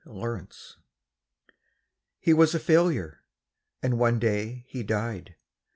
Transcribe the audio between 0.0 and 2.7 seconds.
COMPASSION HE was a